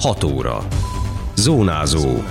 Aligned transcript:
6 0.00 0.24
óra. 0.24 0.66
Zónázó. 1.34 2.22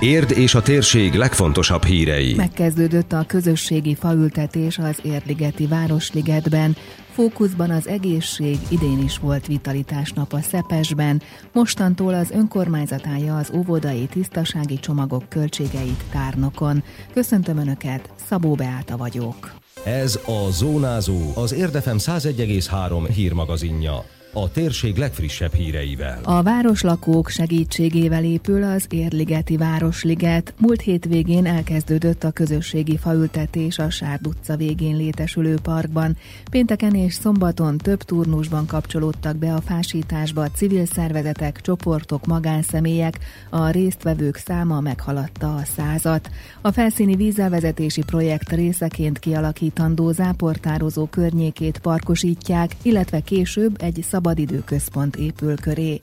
Érd 0.00 0.30
és 0.30 0.54
a 0.54 0.62
térség 0.62 1.14
legfontosabb 1.14 1.84
hírei. 1.84 2.34
Megkezdődött 2.34 3.12
a 3.12 3.24
közösségi 3.26 3.94
faültetés 3.94 4.78
az 4.78 4.98
Érdligeti 5.02 5.66
Városligetben. 5.66 6.76
Fókuszban 7.12 7.70
az 7.70 7.88
egészség, 7.88 8.58
idén 8.68 9.02
is 9.04 9.18
volt 9.18 9.46
vitalitás 9.46 10.12
nap 10.12 10.32
a 10.32 10.40
Szepesben. 10.40 11.22
Mostantól 11.52 12.14
az 12.14 12.30
önkormányzat 12.30 13.06
állja 13.06 13.36
az 13.36 13.50
óvodai 13.54 14.06
tisztasági 14.06 14.78
csomagok 14.78 15.28
költségeit 15.28 16.04
tárnokon. 16.12 16.82
Köszöntöm 17.12 17.58
Önöket, 17.58 18.10
Szabó 18.28 18.54
Beáta 18.54 18.96
vagyok. 18.96 19.54
Ez 19.84 20.18
a 20.26 20.50
Zónázó, 20.50 21.20
az 21.34 21.52
Érdefem 21.52 21.96
101,3 21.98 23.08
hírmagazinja 23.14 24.04
a 24.36 24.50
térség 24.50 24.96
legfrissebb 24.96 25.52
híreivel. 25.52 26.18
A 26.22 26.42
városlakók 26.42 27.28
segítségével 27.28 28.24
épül 28.24 28.62
az 28.62 28.86
Érligeti 28.88 29.56
Városliget. 29.56 30.54
Múlt 30.58 30.80
hétvégén 30.80 31.46
elkezdődött 31.46 32.24
a 32.24 32.30
közösségi 32.30 32.96
faültetés 32.96 33.78
a 33.78 33.90
Sárd 33.90 34.26
utca 34.26 34.56
végén 34.56 34.96
létesülő 34.96 35.56
parkban. 35.62 36.16
Pénteken 36.50 36.94
és 36.94 37.14
szombaton 37.14 37.78
több 37.78 38.02
turnusban 38.02 38.66
kapcsolódtak 38.66 39.36
be 39.36 39.54
a 39.54 39.60
fásításba 39.60 40.50
civil 40.50 40.86
szervezetek, 40.86 41.60
csoportok, 41.60 42.26
magánszemélyek, 42.26 43.18
a 43.50 43.70
résztvevők 43.70 44.36
száma 44.36 44.80
meghaladta 44.80 45.54
a 45.54 45.62
százat. 45.76 46.30
A 46.60 46.72
felszíni 46.72 47.16
vízelvezetési 47.16 48.02
projekt 48.02 48.52
részeként 48.52 49.18
kialakítandó 49.18 50.12
záportározó 50.12 51.06
környékét 51.06 51.78
parkosítják, 51.78 52.70
illetve 52.82 53.20
később 53.20 53.82
egy 53.82 54.04
szab 54.08 54.22
szabadidőközpont 54.24 55.16
épül 55.16 55.56
köré. 55.56 55.98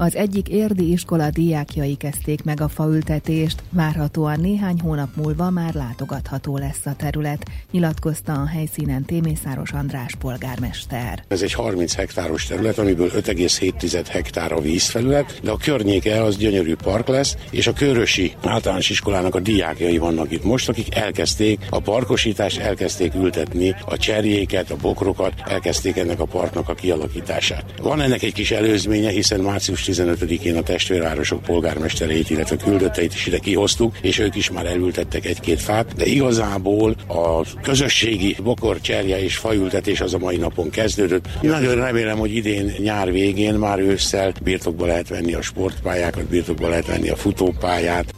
Az 0.00 0.16
egyik 0.16 0.48
érdi 0.48 0.90
iskola 0.90 1.30
diákjai 1.30 1.94
kezdték 1.94 2.44
meg 2.44 2.60
a 2.60 2.68
faültetést, 2.68 3.62
várhatóan 3.70 4.40
néhány 4.40 4.80
hónap 4.80 5.08
múlva 5.16 5.50
már 5.50 5.74
látogatható 5.74 6.56
lesz 6.56 6.86
a 6.86 6.94
terület, 6.96 7.50
nyilatkozta 7.70 8.32
a 8.32 8.46
helyszínen 8.46 9.04
Témészáros 9.04 9.70
András 9.70 10.14
polgármester. 10.18 11.24
Ez 11.28 11.42
egy 11.42 11.52
30 11.52 11.94
hektáros 11.94 12.46
terület, 12.46 12.78
amiből 12.78 13.10
5,7 13.10 14.06
hektár 14.08 14.52
a 14.52 14.60
vízfelület, 14.60 15.40
de 15.42 15.50
a 15.50 15.56
környéke 15.56 16.22
az 16.22 16.36
gyönyörű 16.36 16.74
park 16.74 17.08
lesz, 17.08 17.36
és 17.50 17.66
a 17.66 17.72
Körösi 17.72 18.32
általános 18.44 18.90
iskolának 18.90 19.34
a 19.34 19.40
diákjai 19.40 19.98
vannak 19.98 20.32
itt 20.32 20.44
most, 20.44 20.68
akik 20.68 20.94
elkezdték 20.94 21.66
a 21.70 21.80
parkosítást, 21.80 22.60
elkezdték 22.60 23.14
ültetni 23.14 23.74
a 23.86 23.96
cserjéket, 23.96 24.70
a 24.70 24.76
bokrokat, 24.76 25.32
elkezdték 25.48 25.96
ennek 25.96 26.20
a 26.20 26.24
parknak 26.24 26.68
a 26.68 26.74
kialakítását. 26.74 27.57
Van 27.82 28.00
ennek 28.00 28.22
egy 28.22 28.32
kis 28.32 28.50
előzménye, 28.50 29.10
hiszen 29.10 29.40
március 29.40 29.84
15-én 29.86 30.56
a 30.56 30.62
testvérvárosok 30.62 31.42
polgármestereit, 31.42 32.30
illetve 32.30 32.56
küldötteit 32.56 33.14
is 33.14 33.26
ide 33.26 33.38
kihoztuk, 33.38 33.96
és 34.02 34.18
ők 34.18 34.34
is 34.34 34.50
már 34.50 34.66
elültettek 34.66 35.24
egy-két 35.24 35.60
fát, 35.60 35.94
de 35.94 36.06
igazából 36.06 36.96
a 37.06 37.42
közösségi 37.62 38.36
bokor, 38.42 38.80
cserje 38.80 39.22
és 39.22 39.36
fajültetés 39.36 40.00
az 40.00 40.14
a 40.14 40.18
mai 40.18 40.36
napon 40.36 40.70
kezdődött. 40.70 41.28
Én 41.42 41.50
nagyon 41.50 41.74
remélem, 41.74 42.18
hogy 42.18 42.34
idén 42.34 42.74
nyár 42.78 43.12
végén 43.12 43.54
már 43.54 43.78
ősszel 43.78 44.32
birtokba 44.42 44.86
lehet 44.86 45.08
venni 45.08 45.34
a 45.34 45.42
sportpályákat, 45.42 46.24
birtokba 46.24 46.68
lehet 46.68 46.86
venni 46.86 47.08
a 47.08 47.16
futópályát, 47.16 48.14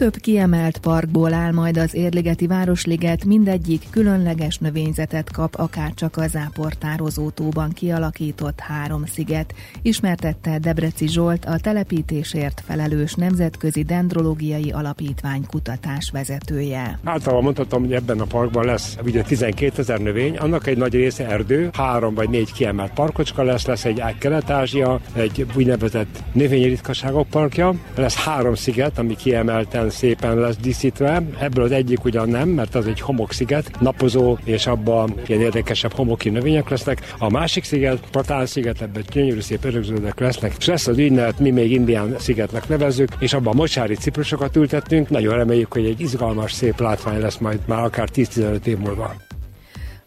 több 0.00 0.16
kiemelt 0.16 0.78
parkból 0.78 1.32
áll 1.32 1.52
majd 1.52 1.76
az 1.76 1.94
Érligeti 1.94 2.46
Városliget, 2.46 3.24
mindegyik 3.24 3.82
különleges 3.90 4.58
növényzetet 4.58 5.32
kap, 5.32 5.54
akár 5.54 5.94
csak 5.94 6.16
a 6.16 6.26
záportározótóban 6.26 7.70
kialakított 7.70 8.60
három 8.60 9.04
sziget, 9.06 9.54
ismertette 9.82 10.58
Debreci 10.58 11.08
Zsolt, 11.08 11.44
a 11.44 11.58
telepítésért 11.58 12.62
felelős 12.66 13.14
Nemzetközi 13.14 13.82
Dendrológiai 13.82 14.70
Alapítvány 14.70 15.46
kutatás 15.46 16.10
vezetője. 16.12 16.98
Általában 17.04 17.44
mondhatom, 17.44 17.82
hogy 17.82 17.92
ebben 17.92 18.20
a 18.20 18.24
parkban 18.24 18.64
lesz 18.64 18.96
ugye 19.04 19.22
12 19.22 19.80
ezer 19.80 19.98
növény, 19.98 20.36
annak 20.36 20.66
egy 20.66 20.76
nagy 20.76 20.92
része 20.92 21.28
erdő, 21.28 21.70
három 21.72 22.14
vagy 22.14 22.28
négy 22.28 22.52
kiemelt 22.52 22.92
parkocska 22.92 23.42
lesz, 23.42 23.66
lesz 23.66 23.84
egy 23.84 24.02
Kelet-Ázsia, 24.18 25.00
egy 25.12 25.46
úgynevezett 25.56 26.22
növényi 26.32 26.66
ritkaságok 26.66 27.26
parkja, 27.28 27.74
lesz 27.94 28.16
három 28.16 28.54
sziget, 28.54 28.98
ami 28.98 29.16
kiemelten 29.16 29.88
szépen 29.90 30.38
lesz 30.38 30.56
díszítve. 30.56 31.22
Ebből 31.38 31.64
az 31.64 31.72
egyik 31.72 32.04
ugyan 32.04 32.28
nem, 32.28 32.48
mert 32.48 32.74
az 32.74 32.86
egy 32.86 33.00
homoksziget, 33.00 33.80
napozó, 33.80 34.38
és 34.44 34.66
abban 34.66 35.14
ilyen 35.26 35.40
érdekesebb 35.40 35.92
homoki 35.92 36.28
növények 36.28 36.68
lesznek. 36.68 37.14
A 37.18 37.30
másik 37.30 37.64
sziget, 37.64 38.00
Patán 38.10 38.46
sziget, 38.46 38.80
ebben 38.80 39.04
gyönyörű 39.12 39.40
szép 39.40 39.64
örökződek 39.64 40.20
lesznek. 40.20 40.54
És 40.58 40.66
lesz 40.66 40.86
az 40.86 40.98
ügynevet, 40.98 41.38
mi 41.38 41.50
még 41.50 41.70
Indián 41.70 42.14
szigetnek 42.18 42.68
nevezzük, 42.68 43.10
és 43.18 43.32
abban 43.32 43.54
mocsári 43.54 43.94
ciprusokat 43.94 44.56
ültettünk. 44.56 45.08
Nagyon 45.08 45.34
reméljük, 45.34 45.72
hogy 45.72 45.84
egy 45.84 46.00
izgalmas, 46.00 46.52
szép 46.52 46.80
látvány 46.80 47.20
lesz 47.20 47.38
majd 47.38 47.58
már 47.66 47.84
akár 47.84 48.08
10-15 48.14 48.66
év 48.66 48.78
múlva. 48.78 49.29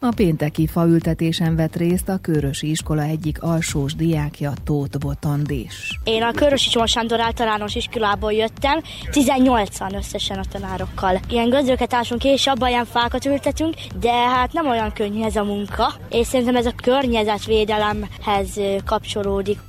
A 0.06 0.14
pénteki 0.16 0.68
faültetésen 0.68 1.56
vett 1.56 1.76
részt 1.76 2.10
a 2.10 2.18
Körösi 2.22 2.70
iskola 2.70 3.02
egyik 3.02 3.42
alsós 3.42 3.96
diákja 3.96 4.54
Tóth 4.64 4.98
Botondis. 4.98 6.00
Én 6.04 6.24
a 6.24 6.32
Körösi 6.32 6.70
Csoma 6.70 6.86
Sándor 6.86 7.20
általános 7.20 7.76
iskolából 7.76 8.34
jöttem, 8.34 8.82
18-an 9.12 9.96
összesen 9.96 10.40
a 10.40 10.44
tanárokkal. 10.52 11.20
Ilyen 11.30 11.50
gödröket 11.50 11.94
ásunk 11.94 12.24
és 12.24 12.48
abban 12.48 12.70
ilyen 12.70 12.86
fákat 12.86 13.26
ültetünk, 13.26 13.76
de 14.00 14.12
hát 14.12 14.54
nem 14.54 14.70
olyan 14.70 14.94
könnyű 14.94 15.24
ez 15.24 15.36
a 15.36 15.44
munka, 15.44 15.94
és 16.10 16.28
szerintem 16.28 16.56
ez 16.56 16.66
a 16.66 16.74
környezetvédelemhez 16.82 18.60
kapcsolódik. 18.86 19.60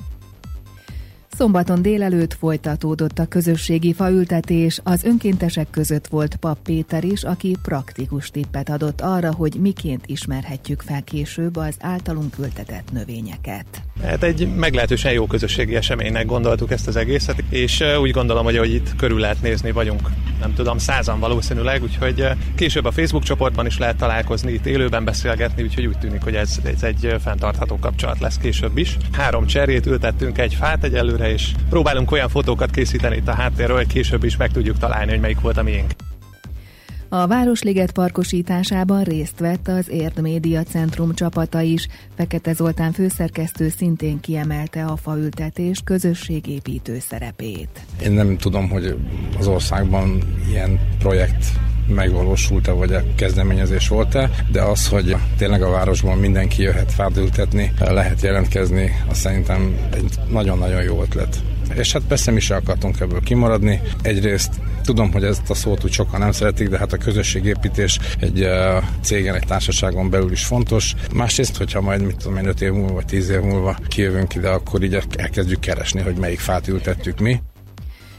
Szombaton 1.39 1.83
délelőtt 1.83 2.35
folytatódott 2.35 3.19
a 3.19 3.27
közösségi 3.27 3.93
faültetés, 3.93 4.81
az 4.85 5.05
önkéntesek 5.05 5.71
között 5.71 6.07
volt 6.07 6.37
Pap 6.37 6.59
Péter 6.63 7.05
is, 7.05 7.25
aki 7.25 7.57
praktikus 7.63 8.31
tippet 8.31 8.69
adott 8.69 9.01
arra, 9.01 9.35
hogy 9.35 9.55
miként 9.61 10.07
ismerhetjük 10.07 10.81
fel 10.81 11.03
később 11.05 11.57
az 11.57 11.77
általunk 11.81 12.39
ültetett 12.39 12.93
növényeket. 12.93 13.83
Hát 14.03 14.23
egy 14.23 14.55
meglehetősen 14.55 15.13
jó 15.13 15.27
közösségi 15.27 15.77
eseménynek 15.77 16.27
gondoltuk 16.27 16.71
ezt 16.71 16.87
az 16.87 16.97
egészet, 16.97 17.43
és 17.49 17.85
úgy 18.01 18.11
gondolom, 18.11 18.45
hogy, 18.45 18.59
hogy 18.59 18.75
itt 18.75 18.97
körül 18.97 19.21
lehet 19.21 19.43
nézni, 19.43 19.73
vagyunk 19.73 20.09
nem 20.41 20.55
tudom, 20.55 20.79
százan 20.79 21.21
valószínűleg, 21.21 21.83
úgyhogy 21.83 22.27
később 22.55 22.85
a 22.85 22.91
Facebook 22.91 23.25
csoportban 23.25 23.67
is 23.67 23.79
lehet 23.79 23.97
találkozni, 23.97 24.53
itt 24.53 24.67
élőben 24.67 25.05
beszélgetni, 25.05 25.63
úgyhogy 25.63 25.87
úgy 25.87 25.99
tűnik, 25.99 26.23
hogy 26.23 26.35
ez, 26.35 26.59
ez 26.65 26.83
egy 26.83 27.15
fenntartható 27.21 27.79
kapcsolat 27.79 28.21
lesz 28.21 28.39
később 28.39 28.77
is. 28.77 28.97
Három 29.13 29.47
cserét 29.47 29.87
ültettünk 29.87 30.39
egy 30.39 30.55
fát 30.55 30.85
egyelőre, 30.85 31.33
és 31.33 31.51
próbálunk 31.69 32.11
olyan 32.11 32.29
fotókat 32.29 32.71
készíteni 32.71 33.17
itt 33.17 33.29
a 33.29 33.35
háttérről, 33.35 33.77
hogy 33.77 33.87
később 33.87 34.25
is 34.25 34.37
meg 34.37 34.51
tudjuk 34.51 34.79
találni, 34.79 35.11
hogy 35.11 35.21
melyik 35.21 35.41
volt 35.41 35.57
a 35.57 35.63
miénk. 35.63 35.93
A 37.15 37.27
Városliget 37.27 37.93
parkosításában 37.93 39.03
részt 39.03 39.39
vett 39.39 39.69
az 39.69 39.89
Érd 39.89 40.21
Média 40.21 40.63
Centrum 40.63 41.15
csapata 41.15 41.61
is. 41.61 41.89
Fekete 42.17 42.53
Zoltán 42.53 42.93
főszerkesztő 42.93 43.69
szintén 43.69 44.21
kiemelte 44.21 44.85
a 44.85 44.97
faültetés 44.97 45.81
közösségépítő 45.85 46.99
szerepét. 46.99 47.69
Én 48.03 48.13
nem 48.13 48.37
tudom, 48.37 48.69
hogy 48.69 48.97
az 49.39 49.47
országban 49.47 50.19
ilyen 50.49 50.81
projekt 50.99 51.47
megvalósult-e, 51.87 52.73
vagy 52.73 52.93
a 52.93 53.03
kezdeményezés 53.15 53.89
volt-e, 53.89 54.31
de 54.53 54.63
az, 54.63 54.89
hogy 54.89 55.17
tényleg 55.37 55.63
a 55.63 55.71
városban 55.71 56.19
mindenki 56.19 56.63
jöhet 56.63 56.93
fát 56.93 57.17
ültetni, 57.17 57.73
lehet 57.79 58.21
jelentkezni, 58.21 59.01
az 59.09 59.19
szerintem 59.19 59.77
egy 59.93 60.15
nagyon-nagyon 60.29 60.83
jó 60.83 61.03
ötlet. 61.03 61.43
És 61.75 61.93
hát 61.93 62.03
persze 62.09 62.31
mi 62.31 62.41
se 62.41 62.55
akartunk 62.55 63.01
ebből 63.01 63.21
kimaradni. 63.21 63.81
Egyrészt 64.03 64.53
tudom, 64.83 65.13
hogy 65.13 65.25
ezt 65.25 65.51
a 65.51 65.55
szót 65.55 65.85
úgy 65.85 65.93
sokan 65.93 66.21
nem 66.21 66.33
szeretik, 66.33 66.69
de 66.69 66.79
hát 66.79 66.93
a 66.93 66.97
közösségépítés 66.97 67.99
egy 68.21 68.49
cégen, 69.01 69.35
egy 69.35 69.47
társaságon 69.47 70.11
belül 70.11 70.33
is 70.33 70.45
fontos. 70.45 70.95
Másrészt, 71.15 71.57
hogyha 71.57 71.81
majd, 71.81 72.03
mit 72.03 72.17
tudom 72.17 72.37
én, 72.37 72.47
5 72.47 72.61
év 72.61 72.73
múlva, 72.73 72.93
vagy 72.93 73.05
10 73.05 73.29
év 73.29 73.41
múlva 73.41 73.77
kijövünk 73.89 74.35
ide, 74.35 74.49
akkor 74.49 74.83
így 74.83 74.99
elkezdjük 75.17 75.61
keresni, 75.61 76.01
hogy 76.01 76.17
melyik 76.17 76.41
fát 76.41 76.69
ültettük 76.69 77.19
mi 77.19 77.41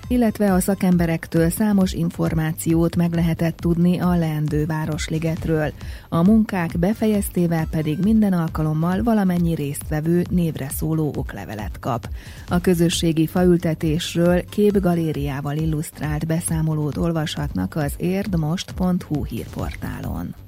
illetve 0.07 0.54
a 0.54 0.60
szakemberektől 0.60 1.50
számos 1.50 1.94
információt 1.94 2.96
meg 2.96 3.13
lehetett 3.13 3.57
tudni 3.57 4.00
a 4.00 4.16
leendő 4.16 4.66
Városligetről. 4.66 5.72
A 6.10 6.24
munkák 6.24 6.80
befejeztével 6.80 7.68
pedig 7.72 8.00
minden 8.04 8.34
alkalommal 8.34 9.04
valamennyi 9.04 9.56
résztvevő 9.56 10.24
névre 10.30 10.69
szóló 10.69 11.13
oklevelet 11.16 11.80
kap. 11.80 12.07
A 12.50 12.62
közösségi 12.62 13.28
faültetésről 13.28 14.44
képgalériával 14.50 15.57
illusztrált 15.57 16.25
beszámolót 16.25 16.98
olvashatnak 16.98 17.75
az 17.75 17.94
érdmost.hu 17.98 19.24
hírportálon. 19.24 20.44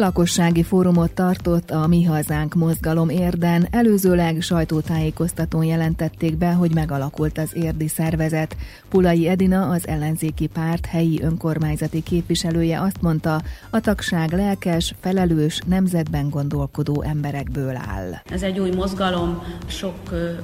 Lakossági 0.00 0.62
fórumot 0.62 1.12
tartott 1.12 1.70
a 1.70 1.86
Mi 1.86 2.04
Hazánk 2.04 2.54
mozgalom 2.54 3.08
érden, 3.08 3.66
előzőleg 3.70 4.40
sajtótájékoztatón 4.40 5.64
jelentették 5.64 6.36
be, 6.36 6.52
hogy 6.52 6.74
megalakult 6.74 7.38
az 7.38 7.50
érdi 7.56 7.88
szervezet. 7.88 8.56
Pulai 8.88 9.28
Edina, 9.28 9.68
az 9.68 9.88
ellenzéki 9.88 10.46
párt 10.46 10.86
helyi 10.86 11.22
önkormányzati 11.22 12.02
képviselője 12.02 12.80
azt 12.80 13.00
mondta, 13.00 13.42
a 13.70 13.80
tagság 13.80 14.32
lelkes, 14.32 14.94
felelős, 15.00 15.60
nemzetben 15.66 16.30
gondolkodó 16.30 17.02
emberekből 17.02 17.76
áll. 17.76 18.12
Ez 18.30 18.42
egy 18.42 18.58
új 18.58 18.70
mozgalom, 18.70 19.42
sok 19.66 19.98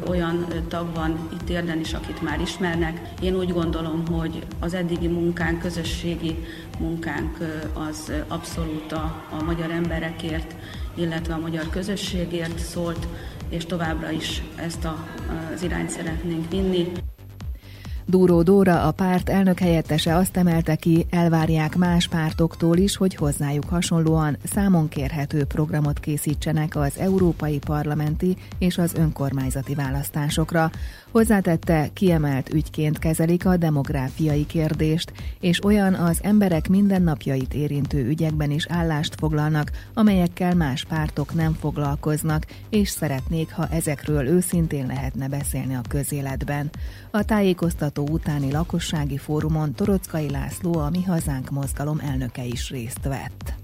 olyan 0.09 0.47
tag 0.69 0.95
van 0.95 1.29
itt 1.33 1.49
érden 1.49 1.81
is, 1.81 1.93
akit 1.93 2.23
már 2.23 2.41
ismernek. 2.41 3.01
Én 3.23 3.35
úgy 3.35 3.53
gondolom, 3.53 4.03
hogy 4.11 4.47
az 4.61 4.75
eddigi 4.75 5.09
munkánk, 5.09 5.59
közösségi 5.59 6.37
munkánk 6.79 7.39
az 7.75 8.13
abszolút 8.29 8.93
a, 8.93 9.25
a 9.31 9.43
magyar 9.43 9.71
emberekért, 9.71 10.55
illetve 10.95 11.35
a 11.35 11.39
magyar 11.39 11.69
közösségért 11.71 12.59
szólt, 12.59 13.07
és 13.49 13.67
továbbra 13.67 14.11
is 14.11 14.43
ezt 14.57 14.85
a, 14.85 15.07
az 15.55 15.63
irányt 15.63 15.91
szeretnénk 15.91 16.51
vinni. 16.51 16.93
Dúró 18.09 18.43
Dóra, 18.43 18.83
a 18.83 18.91
párt 18.91 19.29
elnök 19.29 19.59
helyettese 19.59 20.17
azt 20.17 20.37
emelte 20.37 20.77
ki, 20.77 21.07
elvárják 21.11 21.77
más 21.77 22.09
pártoktól 22.09 22.77
is, 22.77 22.97
hogy 22.97 23.15
hozzájuk 23.15 23.69
hasonlóan 23.69 24.37
számon 24.45 24.89
kérhető 24.89 25.45
programot 25.45 26.01
készítsenek 26.01 26.77
az 26.77 26.99
európai 26.99 27.59
parlamenti 27.59 28.37
és 28.59 28.79
az 28.79 28.95
önkormányzati 28.95 29.75
választásokra. 29.75 30.71
Hozzátette, 31.11 31.89
kiemelt 31.93 32.53
ügyként 32.53 32.99
kezelik 32.99 33.47
a 33.47 33.57
demográfiai 33.57 34.47
kérdést, 34.47 35.13
és 35.41 35.65
olyan 35.65 35.95
az 35.95 36.19
emberek 36.23 36.69
mindennapjait 36.69 37.55
érintő 37.55 38.07
ügyekben 38.07 38.51
is 38.51 38.67
állást 38.69 39.15
foglalnak, 39.15 39.71
amelyekkel 39.95 40.55
más 40.55 40.85
pártok 40.85 41.35
nem 41.35 41.53
foglalkoznak, 41.53 42.47
és 42.71 42.89
szeretnék, 42.89 43.53
ha 43.53 43.69
ezekről 43.69 44.27
őszintén 44.27 44.87
lehetne 44.87 45.29
beszélni 45.29 45.75
a 45.75 45.81
közéletben. 45.89 46.71
A 47.11 47.25
tájékoztató 47.25 47.96
utáni 48.03 48.53
lakossági 48.53 49.19
fórumon 49.19 49.73
Torockai 49.73 50.31
László, 50.31 50.79
a 50.79 50.91
Mi 50.91 51.03
Hazánk 51.03 51.51
mozgalom 51.51 51.99
elnöke 52.01 52.45
is 52.45 52.71
részt 52.71 53.05
vett. 53.05 53.56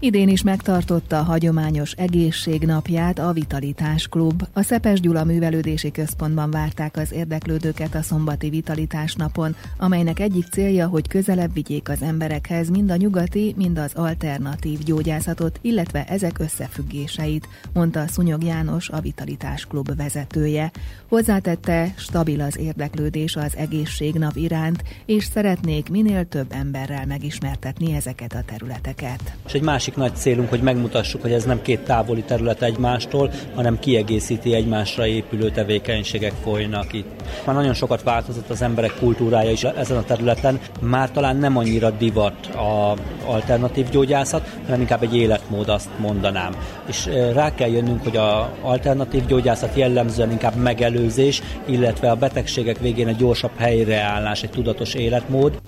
Idén 0.00 0.28
is 0.28 0.42
megtartotta 0.42 1.18
a 1.18 1.22
hagyományos 1.22 1.92
egészségnapját 1.92 3.18
a 3.18 3.32
Vitalitás 3.32 4.08
Klub. 4.08 4.42
A 4.52 4.62
Szepes 4.62 5.00
Gyula 5.00 5.24
Művelődési 5.24 5.90
Központban 5.90 6.50
várták 6.50 6.96
az 6.96 7.12
érdeklődőket 7.12 7.94
a 7.94 8.02
szombati 8.02 8.48
Vitalitás 8.48 9.14
napon, 9.14 9.56
amelynek 9.78 10.20
egyik 10.20 10.46
célja, 10.50 10.86
hogy 10.86 11.08
közelebb 11.08 11.52
vigyék 11.52 11.88
az 11.88 12.02
emberekhez 12.02 12.68
mind 12.68 12.90
a 12.90 12.96
nyugati, 12.96 13.54
mind 13.56 13.78
az 13.78 13.92
alternatív 13.94 14.78
gyógyászatot, 14.78 15.58
illetve 15.62 16.04
ezek 16.04 16.38
összefüggéseit, 16.38 17.48
mondta 17.72 18.06
Szunyog 18.08 18.42
János, 18.42 18.88
a 18.88 19.00
Vitalitás 19.00 19.66
Klub 19.66 19.96
vezetője. 19.96 20.70
Hozzátette, 21.08 21.94
stabil 21.96 22.40
az 22.40 22.58
érdeklődés 22.58 23.36
az 23.36 23.56
egészségnap 23.56 24.36
iránt, 24.36 24.82
és 25.06 25.24
szeretnék 25.24 25.88
minél 25.88 26.28
több 26.28 26.52
emberrel 26.52 27.06
megismertetni 27.06 27.94
ezeket 27.94 28.32
a 28.32 28.42
területeket. 28.46 29.36
És 29.46 29.52
egy 29.52 29.62
másik 29.62 29.87
nagy 29.96 30.14
célunk, 30.14 30.48
hogy 30.48 30.60
megmutassuk, 30.60 31.22
hogy 31.22 31.32
ez 31.32 31.44
nem 31.44 31.62
két 31.62 31.80
távoli 31.80 32.22
terület 32.22 32.62
egymástól, 32.62 33.30
hanem 33.54 33.78
kiegészíti 33.78 34.54
egymásra 34.54 35.06
épülő 35.06 35.50
tevékenységek 35.50 36.32
folynak 36.42 36.92
itt. 36.92 37.22
Már 37.46 37.54
nagyon 37.54 37.74
sokat 37.74 38.02
változott 38.02 38.50
az 38.50 38.62
emberek 38.62 38.94
kultúrája 38.98 39.50
is 39.50 39.64
ezen 39.64 39.96
a 39.96 40.04
területen, 40.04 40.60
már 40.80 41.10
talán 41.10 41.36
nem 41.36 41.56
annyira 41.56 41.90
divat 41.90 42.46
a 42.46 42.94
alternatív 43.26 43.88
gyógyászat, 43.88 44.48
hanem 44.64 44.80
inkább 44.80 45.02
egy 45.02 45.16
életmód, 45.16 45.68
azt 45.68 45.88
mondanám. 45.98 46.52
És 46.86 47.08
rá 47.32 47.54
kell 47.54 47.70
jönnünk, 47.70 48.02
hogy 48.02 48.16
a 48.16 48.50
alternatív 48.62 49.26
gyógyászat 49.26 49.76
jellemzően 49.76 50.30
inkább 50.30 50.54
megelőzés, 50.54 51.42
illetve 51.66 52.10
a 52.10 52.16
betegségek 52.16 52.78
végén 52.78 53.08
egy 53.08 53.16
gyorsabb 53.16 53.56
helyreállás, 53.56 54.42
egy 54.42 54.50
tudatos 54.50 54.94
életmód. 54.94 55.67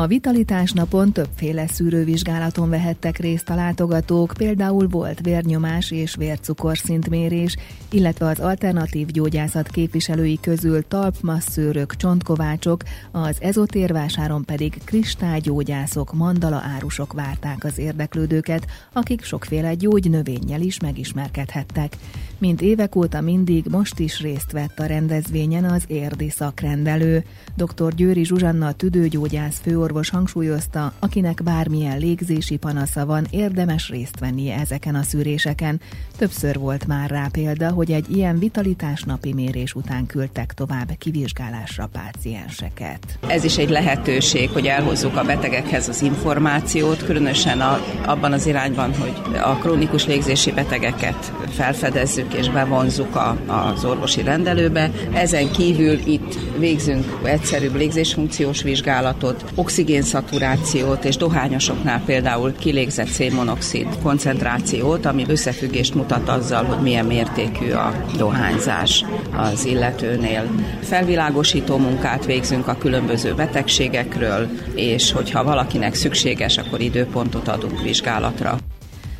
A 0.00 0.06
vitalitás 0.06 0.72
napon 0.72 1.12
többféle 1.12 1.66
szűrővizsgálaton 1.66 2.70
vehettek 2.70 3.18
részt 3.18 3.50
a 3.50 3.54
látogatók, 3.54 4.32
például 4.36 4.88
volt 4.88 5.20
vérnyomás 5.20 5.90
és 5.90 6.14
vércukorszintmérés, 6.14 7.56
illetve 7.90 8.26
az 8.26 8.38
alternatív 8.38 9.06
gyógyászat 9.06 9.68
képviselői 9.68 10.38
közül 10.40 10.88
talpmasszőrök, 10.88 11.96
csontkovácsok, 11.96 12.82
az 13.10 13.36
ezotérvásáron 13.40 14.44
pedig 14.44 14.80
kristálygyógyászok, 14.84 16.12
mandala 16.12 16.62
árusok 16.74 17.12
várták 17.12 17.64
az 17.64 17.78
érdeklődőket, 17.78 18.66
akik 18.92 19.24
sokféle 19.24 19.74
gyógynövényel 19.74 20.60
is 20.60 20.80
megismerkedhettek. 20.80 21.96
Mint 22.44 22.62
évek 22.62 22.96
óta 22.96 23.20
mindig, 23.20 23.64
most 23.70 23.98
is 23.98 24.20
részt 24.20 24.52
vett 24.52 24.78
a 24.78 24.86
rendezvényen 24.86 25.64
az 25.64 25.84
érdi 25.86 26.30
szakrendelő. 26.30 27.24
Dr. 27.56 27.94
Győri 27.94 28.24
Zsuzsanna 28.24 28.72
tüdőgyógyász 28.72 29.60
főorvos 29.62 30.10
hangsúlyozta, 30.10 30.92
akinek 30.98 31.42
bármilyen 31.42 31.98
légzési 31.98 32.56
panasza 32.56 33.06
van, 33.06 33.26
érdemes 33.30 33.88
részt 33.88 34.18
vennie 34.18 34.58
ezeken 34.58 34.94
a 34.94 35.02
szűréseken. 35.02 35.80
Többször 36.16 36.58
volt 36.58 36.86
már 36.86 37.10
rá 37.10 37.28
példa, 37.32 37.70
hogy 37.70 37.92
egy 37.92 38.16
ilyen 38.16 38.38
vitalitás 38.38 39.02
napi 39.02 39.32
mérés 39.32 39.74
után 39.74 40.06
küldtek 40.06 40.54
tovább 40.54 40.90
kivizsgálásra 40.98 41.88
pácienseket. 41.92 43.18
Ez 43.26 43.44
is 43.44 43.58
egy 43.58 43.70
lehetőség, 43.70 44.50
hogy 44.50 44.66
elhozzuk 44.66 45.16
a 45.16 45.24
betegekhez 45.24 45.88
az 45.88 46.02
információt, 46.02 47.04
különösen 47.04 47.60
a, 47.60 47.78
abban 48.06 48.32
az 48.32 48.46
irányban, 48.46 48.94
hogy 48.94 49.36
a 49.42 49.54
krónikus 49.54 50.06
légzési 50.06 50.52
betegeket 50.52 51.32
felfedezzük 51.48 52.32
és 52.36 52.50
bevonzuk 52.50 53.16
a, 53.16 53.36
az 53.46 53.84
orvosi 53.84 54.22
rendelőbe. 54.22 54.90
Ezen 55.12 55.52
kívül 55.52 55.98
itt 56.04 56.38
végzünk 56.58 57.04
egyszerűbb 57.22 57.74
légzésfunkciós 57.74 58.62
vizsgálatot, 58.62 59.44
oxigénszaturációt 59.54 61.04
és 61.04 61.16
dohányosoknál 61.16 62.02
például 62.06 62.52
kilégzett 62.58 63.06
szénmonoxid 63.06 63.86
koncentrációt, 64.02 65.06
ami 65.06 65.24
összefüggést 65.28 65.94
mutat 65.94 66.28
azzal, 66.28 66.64
hogy 66.64 66.82
milyen 66.82 67.06
mértékű 67.06 67.70
a 67.70 68.04
dohányzás 68.16 69.04
az 69.36 69.64
illetőnél. 69.64 70.50
Felvilágosító 70.82 71.76
munkát 71.76 72.24
végzünk 72.24 72.68
a 72.68 72.76
különböző 72.78 73.34
betegségekről, 73.34 74.48
és 74.74 75.12
hogyha 75.12 75.44
valakinek 75.44 75.94
szükséges, 75.94 76.58
akkor 76.58 76.80
időpontot 76.80 77.48
adunk 77.48 77.82
vizsgálatra. 77.82 78.58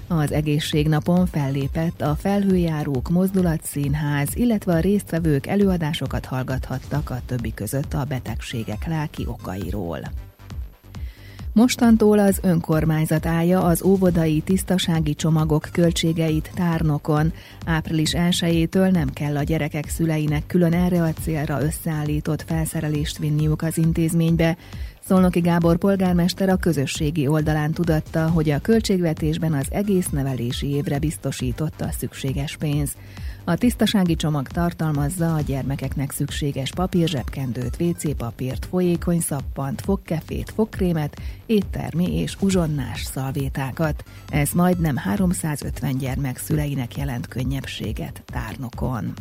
Az 0.08 0.32
egészségnapon 0.32 1.26
fellépett 1.26 2.00
a 2.00 2.14
Felhőjárók 2.14 3.08
Mozdulatszínház, 3.08 4.28
illetve 4.34 4.72
a 4.72 4.80
résztvevők 4.80 5.46
előadásokat 5.46 6.24
hallgathattak 6.24 7.10
a 7.10 7.20
többi 7.26 7.54
között 7.54 7.94
a 7.94 8.04
betegségek 8.04 8.86
lelki 8.86 9.26
okairól. 9.26 9.98
Mostantól 11.52 12.18
az 12.18 12.38
önkormányzat 12.42 13.26
állja 13.26 13.62
az 13.62 13.82
óvodai 13.82 14.40
tisztasági 14.40 15.14
csomagok 15.14 15.68
költségeit 15.72 16.50
tárnokon. 16.54 17.32
Április 17.66 18.10
1-től 18.14 18.90
nem 18.90 19.08
kell 19.12 19.36
a 19.36 19.42
gyerekek 19.42 19.88
szüleinek 19.88 20.46
külön 20.46 20.72
erre 20.72 21.02
a 21.02 21.12
célra 21.22 21.62
összeállított 21.62 22.42
felszerelést 22.42 23.18
vinniuk 23.18 23.62
az 23.62 23.78
intézménybe. 23.78 24.56
Szolnoki 25.06 25.40
Gábor 25.40 25.76
polgármester 25.76 26.48
a 26.48 26.56
közösségi 26.56 27.26
oldalán 27.26 27.72
tudatta, 27.72 28.28
hogy 28.28 28.50
a 28.50 28.60
költségvetésben 28.60 29.52
az 29.52 29.66
egész 29.70 30.08
nevelési 30.08 30.66
évre 30.66 30.98
biztosította 30.98 31.84
a 31.84 31.92
szükséges 31.98 32.56
pénz. 32.56 32.96
A 33.44 33.54
tisztasági 33.54 34.16
csomag 34.16 34.48
tartalmazza 34.48 35.34
a 35.34 35.40
gyermekeknek 35.40 36.10
szükséges 36.10 36.70
papírzsebkendőt, 36.70 37.76
WC 37.80 38.16
papírt, 38.16 38.66
folyékony 38.66 39.20
szappant, 39.20 39.80
fogkefét, 39.80 40.52
fogkrémet, 40.54 41.20
éttermi 41.46 42.18
és 42.18 42.36
uzsonnás 42.40 43.02
szalvétákat. 43.02 44.04
Ez 44.28 44.50
majdnem 44.52 44.96
350 44.96 45.98
gyermek 45.98 46.38
szüleinek 46.38 46.96
jelent 46.96 47.28
könnyebbséget 47.28 48.22
tárnokon. 48.26 49.12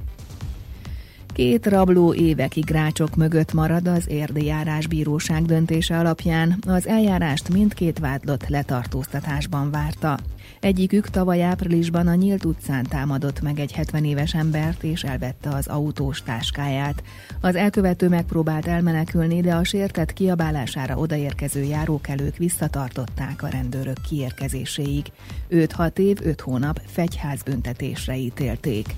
Két 1.33 1.65
rabló 1.65 2.13
évekig 2.13 2.69
rácsok 2.69 3.15
mögött 3.15 3.53
marad 3.53 3.87
az 3.87 4.09
érdi 4.09 4.45
járásbíróság 4.45 5.45
döntése 5.45 5.99
alapján. 5.99 6.57
Az 6.67 6.87
eljárást 6.87 7.53
mindkét 7.53 7.99
vádlott 7.99 8.47
letartóztatásban 8.47 9.71
várta. 9.71 10.19
Egyikük 10.59 11.09
tavaly 11.09 11.43
áprilisban 11.43 12.07
a 12.07 12.15
Nyílt 12.15 12.45
utcán 12.45 12.83
támadott 12.83 13.41
meg 13.41 13.59
egy 13.59 13.71
70 13.71 14.05
éves 14.05 14.33
embert 14.33 14.83
és 14.83 15.03
elvette 15.03 15.49
az 15.49 15.67
autós 15.67 16.21
táskáját. 16.21 17.03
Az 17.41 17.55
elkövető 17.55 18.07
megpróbált 18.09 18.67
elmenekülni, 18.67 19.41
de 19.41 19.55
a 19.55 19.63
sértett 19.63 20.13
kiabálására 20.13 20.97
odaérkező 20.97 21.63
járókelők 21.63 22.37
visszatartották 22.37 23.43
a 23.43 23.47
rendőrök 23.47 23.97
kiérkezéséig. 24.09 25.05
Őt 25.47 25.71
6 25.71 25.99
év, 25.99 26.17
5 26.23 26.41
hónap 26.41 26.81
fegyházbüntetésre 26.85 28.17
ítélték. 28.17 28.95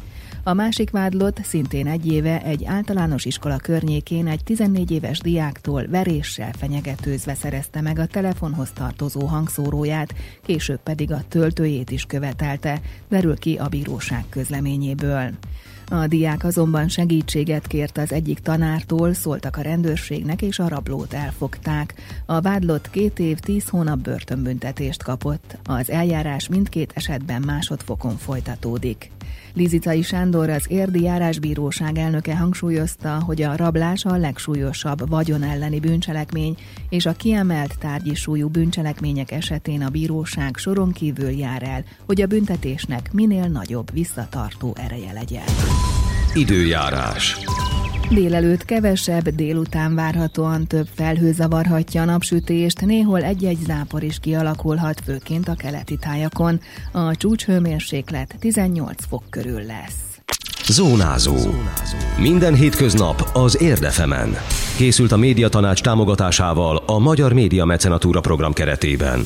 A 0.47 0.53
másik 0.53 0.89
vádlott 0.89 1.43
szintén 1.43 1.87
egy 1.87 2.11
éve 2.11 2.41
egy 2.41 2.65
általános 2.65 3.25
iskola 3.25 3.57
környékén 3.57 4.27
egy 4.27 4.43
14 4.43 4.91
éves 4.91 5.19
diáktól 5.19 5.87
veréssel 5.87 6.51
fenyegetőzve 6.57 7.35
szerezte 7.35 7.81
meg 7.81 7.99
a 7.99 8.05
telefonhoz 8.05 8.71
tartozó 8.71 9.25
hangszóróját, 9.25 10.13
később 10.41 10.79
pedig 10.83 11.11
a 11.11 11.23
töltőjét 11.27 11.91
is 11.91 12.05
követelte, 12.05 12.81
derül 13.09 13.37
ki 13.37 13.55
a 13.55 13.67
bíróság 13.67 14.25
közleményéből. 14.29 15.31
A 15.89 16.07
diák 16.07 16.43
azonban 16.43 16.87
segítséget 16.87 17.67
kért 17.67 17.97
az 17.97 18.11
egyik 18.11 18.39
tanártól, 18.39 19.13
szóltak 19.13 19.57
a 19.57 19.61
rendőrségnek 19.61 20.41
és 20.41 20.59
a 20.59 20.67
rablót 20.67 21.13
elfogták. 21.13 21.93
A 22.25 22.41
vádlott 22.41 22.89
két 22.89 23.19
év, 23.19 23.39
tíz 23.39 23.69
hónap 23.69 23.99
börtönbüntetést 23.99 25.03
kapott. 25.03 25.57
Az 25.63 25.89
eljárás 25.89 26.47
mindkét 26.47 26.91
esetben 26.95 27.41
másodfokon 27.45 28.17
folytatódik. 28.17 29.14
Lizitai 29.53 30.01
Sándor, 30.01 30.49
az 30.49 30.65
Érdi 30.67 31.01
Járásbíróság 31.01 31.97
elnöke 31.97 32.37
hangsúlyozta, 32.37 33.23
hogy 33.25 33.41
a 33.41 33.55
rablás 33.55 34.05
a 34.05 34.15
legsúlyosabb 34.17 35.09
vagyon 35.09 35.43
elleni 35.43 35.79
bűncselekmény, 35.79 36.57
és 36.89 37.05
a 37.05 37.11
kiemelt 37.11 37.77
tárgyi 37.79 38.15
súlyú 38.15 38.47
bűncselekmények 38.47 39.31
esetén 39.31 39.81
a 39.81 39.89
bíróság 39.89 40.57
soron 40.57 40.91
kívül 40.91 41.29
jár 41.29 41.63
el, 41.63 41.83
hogy 42.05 42.21
a 42.21 42.27
büntetésnek 42.27 43.13
minél 43.13 43.47
nagyobb 43.47 43.91
visszatartó 43.93 44.75
ereje 44.79 45.11
legyen. 45.13 45.43
Időjárás. 46.33 47.37
Délelőtt 48.09 48.65
kevesebb, 48.65 49.29
délután 49.29 49.95
várhatóan 49.95 50.67
több 50.67 50.87
felhő 50.95 51.31
zavarhatja 51.31 52.01
a 52.01 52.05
napsütést, 52.05 52.85
néhol 52.85 53.23
egy-egy 53.23 53.57
zápor 53.65 54.03
is 54.03 54.19
kialakulhat, 54.19 55.01
főként 55.05 55.47
a 55.47 55.55
keleti 55.55 55.97
tájakon. 55.97 56.59
A 56.91 57.15
csúcshőmérséklet 57.15 58.35
18 58.39 59.05
fok 59.09 59.23
körül 59.29 59.61
lesz. 59.61 60.19
Zónázó. 60.67 61.35
Minden 62.19 62.53
hétköznap 62.53 63.29
az 63.33 63.61
Érdefemen. 63.61 64.35
Készült 64.77 65.11
a 65.11 65.17
médiatanács 65.17 65.81
támogatásával 65.81 66.83
a 66.85 66.99
Magyar 66.99 67.33
Média 67.33 67.65
Mecenatúra 67.65 68.19
program 68.19 68.53
keretében. 68.53 69.25